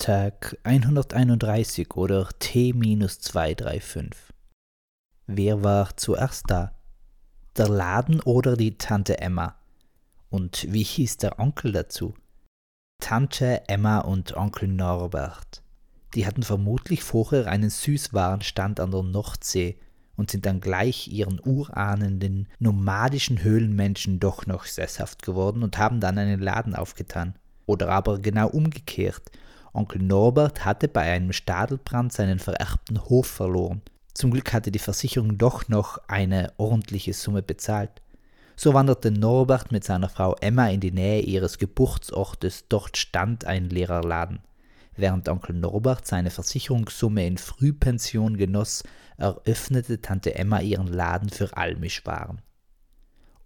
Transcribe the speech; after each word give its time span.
Tag 0.00 0.56
131 0.62 1.94
oder 1.94 2.26
T-235. 2.38 4.14
Wer 5.26 5.62
war 5.62 5.94
zuerst 5.98 6.44
da? 6.48 6.74
Der 7.58 7.68
Laden 7.68 8.20
oder 8.20 8.56
die 8.56 8.78
Tante 8.78 9.20
Emma? 9.20 9.56
Und 10.30 10.66
wie 10.72 10.84
hieß 10.84 11.18
der 11.18 11.38
Onkel 11.38 11.72
dazu? 11.72 12.14
Tante 12.98 13.68
Emma 13.68 13.98
und 13.98 14.34
Onkel 14.38 14.68
Norbert. 14.68 15.62
Die 16.14 16.26
hatten 16.26 16.44
vermutlich 16.44 17.02
vorher 17.02 17.46
einen 17.48 17.68
Süßwarenstand 17.68 18.80
an 18.80 18.92
der 18.92 19.02
Nordsee 19.02 19.78
und 20.16 20.30
sind 20.30 20.46
dann 20.46 20.62
gleich 20.62 21.08
ihren 21.08 21.38
urahnenden 21.44 22.48
nomadischen 22.58 23.42
Höhlenmenschen 23.42 24.18
doch 24.18 24.46
noch 24.46 24.64
sesshaft 24.64 25.22
geworden 25.22 25.62
und 25.62 25.76
haben 25.76 26.00
dann 26.00 26.16
einen 26.16 26.40
Laden 26.40 26.74
aufgetan. 26.74 27.34
Oder 27.66 27.90
aber 27.90 28.18
genau 28.18 28.48
umgekehrt 28.48 29.30
Onkel 29.72 30.02
Norbert 30.02 30.64
hatte 30.64 30.88
bei 30.88 31.02
einem 31.02 31.32
Stadelbrand 31.32 32.12
seinen 32.12 32.38
vererbten 32.38 33.04
Hof 33.04 33.26
verloren. 33.26 33.82
Zum 34.14 34.32
Glück 34.32 34.52
hatte 34.52 34.70
die 34.70 34.78
Versicherung 34.78 35.38
doch 35.38 35.68
noch 35.68 35.98
eine 36.08 36.52
ordentliche 36.56 37.12
Summe 37.12 37.42
bezahlt. 37.42 38.02
So 38.56 38.74
wanderte 38.74 39.10
Norbert 39.10 39.72
mit 39.72 39.84
seiner 39.84 40.08
Frau 40.08 40.34
Emma 40.40 40.68
in 40.68 40.80
die 40.80 40.90
Nähe 40.90 41.22
ihres 41.22 41.58
Geburtsortes, 41.58 42.64
dort 42.68 42.96
stand 42.96 43.44
ein 43.44 43.70
leerer 43.70 44.02
Laden. 44.02 44.40
Während 44.96 45.28
Onkel 45.28 45.54
Norbert 45.54 46.06
seine 46.06 46.30
Versicherungssumme 46.30 47.26
in 47.26 47.38
Frühpension 47.38 48.36
genoss, 48.36 48.82
eröffnete 49.16 50.02
Tante 50.02 50.34
Emma 50.34 50.60
ihren 50.60 50.88
Laden 50.88 51.30
für 51.30 51.56
Almischwaren. 51.56 52.42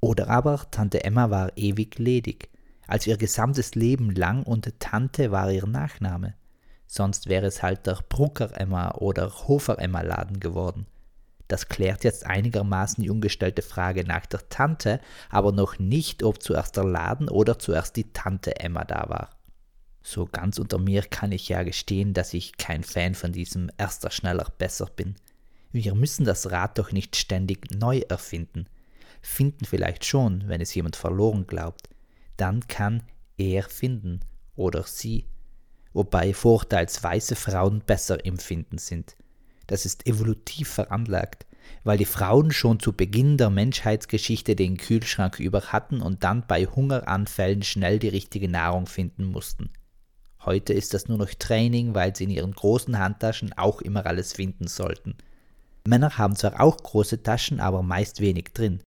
Oder 0.00 0.30
aber 0.30 0.70
Tante 0.70 1.04
Emma 1.04 1.30
war 1.30 1.52
ewig 1.56 1.98
ledig 1.98 2.51
also 2.92 3.10
ihr 3.10 3.16
gesamtes 3.16 3.74
Leben 3.74 4.10
lang 4.10 4.42
und 4.42 4.78
Tante 4.78 5.30
war 5.30 5.50
ihr 5.50 5.64
Nachname. 5.64 6.34
Sonst 6.86 7.26
wäre 7.26 7.46
es 7.46 7.62
halt 7.62 7.86
der 7.86 7.98
Brucker-Emma 8.06 8.96
oder 8.96 9.32
Hofer-Emma-Laden 9.48 10.40
geworden. 10.40 10.84
Das 11.48 11.70
klärt 11.70 12.04
jetzt 12.04 12.26
einigermaßen 12.26 13.02
die 13.02 13.08
ungestellte 13.08 13.62
Frage 13.62 14.04
nach 14.04 14.26
der 14.26 14.46
Tante, 14.50 15.00
aber 15.30 15.52
noch 15.52 15.78
nicht, 15.78 16.22
ob 16.22 16.42
zuerst 16.42 16.76
der 16.76 16.84
Laden 16.84 17.30
oder 17.30 17.58
zuerst 17.58 17.96
die 17.96 18.12
Tante 18.12 18.60
Emma 18.60 18.84
da 18.84 19.08
war. 19.08 19.30
So 20.02 20.26
ganz 20.26 20.58
unter 20.58 20.78
mir 20.78 21.00
kann 21.00 21.32
ich 21.32 21.48
ja 21.48 21.62
gestehen, 21.62 22.12
dass 22.12 22.34
ich 22.34 22.58
kein 22.58 22.84
Fan 22.84 23.14
von 23.14 23.32
diesem 23.32 23.70
erster 23.78 24.10
schneller 24.10 24.52
besser 24.58 24.84
bin. 24.84 25.16
Wir 25.72 25.94
müssen 25.94 26.26
das 26.26 26.50
Rad 26.50 26.76
doch 26.76 26.92
nicht 26.92 27.16
ständig 27.16 27.70
neu 27.74 28.00
erfinden. 28.00 28.66
Finden 29.22 29.64
vielleicht 29.64 30.04
schon, 30.04 30.46
wenn 30.46 30.60
es 30.60 30.74
jemand 30.74 30.96
verloren 30.96 31.46
glaubt 31.46 31.88
dann 32.42 32.66
kann 32.66 33.04
er 33.38 33.62
finden 33.62 34.18
oder 34.56 34.82
sie, 34.82 35.26
wobei 35.92 36.34
vorteilsweise 36.34 37.36
Frauen 37.36 37.82
besser 37.86 38.24
im 38.24 38.36
Finden 38.36 38.78
sind. 38.78 39.16
Das 39.68 39.86
ist 39.86 40.08
evolutiv 40.08 40.68
veranlagt, 40.68 41.46
weil 41.84 41.98
die 41.98 42.04
Frauen 42.04 42.50
schon 42.50 42.80
zu 42.80 42.94
Beginn 42.94 43.36
der 43.36 43.48
Menschheitsgeschichte 43.48 44.56
den 44.56 44.76
Kühlschrank 44.76 45.38
über 45.38 45.60
hatten 45.72 46.02
und 46.02 46.24
dann 46.24 46.44
bei 46.48 46.66
Hungeranfällen 46.66 47.62
schnell 47.62 48.00
die 48.00 48.08
richtige 48.08 48.48
Nahrung 48.48 48.86
finden 48.86 49.26
mussten. 49.26 49.70
Heute 50.44 50.72
ist 50.72 50.94
das 50.94 51.06
nur 51.06 51.18
noch 51.18 51.32
Training, 51.34 51.94
weil 51.94 52.16
sie 52.16 52.24
in 52.24 52.30
ihren 52.30 52.52
großen 52.52 52.98
Handtaschen 52.98 53.52
auch 53.52 53.80
immer 53.80 54.04
alles 54.04 54.32
finden 54.32 54.66
sollten. 54.66 55.14
Männer 55.86 56.18
haben 56.18 56.34
zwar 56.34 56.60
auch 56.60 56.76
große 56.76 57.22
Taschen, 57.22 57.60
aber 57.60 57.84
meist 57.84 58.20
wenig 58.20 58.46
drin. 58.52 58.82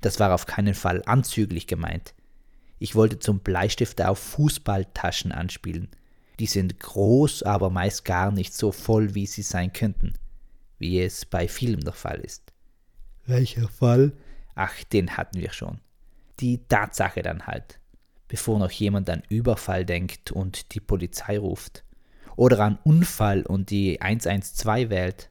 Das 0.00 0.18
war 0.18 0.32
auf 0.32 0.46
keinen 0.46 0.72
Fall 0.72 1.02
anzüglich 1.04 1.66
gemeint. 1.66 2.14
Ich 2.82 2.94
wollte 2.94 3.18
zum 3.18 3.40
Bleistifte 3.40 4.08
auf 4.08 4.18
Fußballtaschen 4.18 5.32
anspielen. 5.32 5.88
Die 6.38 6.46
sind 6.46 6.80
groß, 6.80 7.42
aber 7.42 7.68
meist 7.68 8.06
gar 8.06 8.32
nicht 8.32 8.54
so 8.54 8.72
voll, 8.72 9.14
wie 9.14 9.26
sie 9.26 9.42
sein 9.42 9.74
könnten, 9.74 10.14
wie 10.78 11.02
es 11.02 11.26
bei 11.26 11.46
vielen 11.46 11.80
der 11.80 11.92
Fall 11.92 12.20
ist. 12.20 12.54
Welcher 13.26 13.68
Fall? 13.68 14.14
Ach, 14.54 14.82
den 14.84 15.18
hatten 15.18 15.40
wir 15.40 15.52
schon. 15.52 15.80
Die 16.40 16.66
Tatsache 16.68 17.20
dann 17.20 17.46
halt, 17.46 17.78
bevor 18.28 18.58
noch 18.58 18.70
jemand 18.70 19.10
an 19.10 19.24
Überfall 19.28 19.84
denkt 19.84 20.32
und 20.32 20.74
die 20.74 20.80
Polizei 20.80 21.38
ruft. 21.38 21.84
Oder 22.34 22.60
an 22.60 22.78
Unfall 22.82 23.42
und 23.42 23.68
die 23.68 24.00
112 24.00 24.88
wählt, 24.88 25.30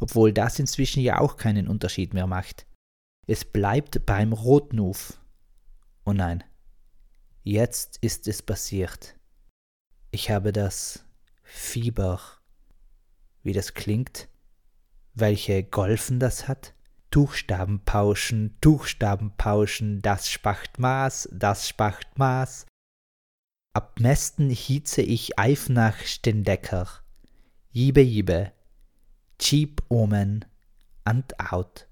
obwohl 0.00 0.34
das 0.34 0.58
inzwischen 0.58 1.02
ja 1.02 1.18
auch 1.18 1.38
keinen 1.38 1.66
Unterschied 1.66 2.12
mehr 2.12 2.26
macht. 2.26 2.66
Es 3.26 3.46
bleibt 3.46 4.04
beim 4.04 4.34
Rotnuf. 4.34 5.18
Oh 6.04 6.12
nein, 6.12 6.44
Jetzt 7.42 7.96
ist 8.02 8.28
es 8.28 8.42
passiert. 8.42 9.16
Ich 10.10 10.30
habe 10.30 10.52
das 10.52 11.04
Fieber. 11.42 12.20
Wie 13.42 13.54
das 13.54 13.72
klingt? 13.72 14.28
Welche 15.14 15.62
Golfen 15.64 16.20
das 16.20 16.48
hat? 16.48 16.74
Tuchstabenpauschen, 17.10 18.58
Tuchstabenpauschen, 18.60 20.02
das 20.02 20.30
spacht 20.30 20.78
Maß, 20.78 21.30
das 21.32 21.66
spacht 21.66 22.18
Maß. 22.18 22.66
Ab 23.72 23.98
Mesten 23.98 24.50
hieze 24.50 25.00
ich 25.00 25.38
eif 25.38 25.68
nach 25.68 25.98
Stendecker. 26.00 26.88
Jibe, 27.70 28.02
jibe. 28.02 28.52
Cheap 29.38 29.82
Omen 29.88 30.44
and 31.04 31.40
out. 31.40 31.89